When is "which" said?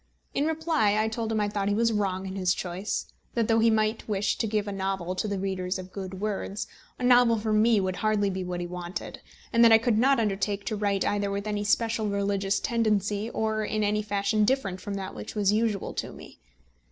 15.13-15.35